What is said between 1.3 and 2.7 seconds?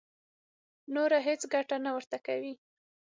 ګټه نه ورته کوي.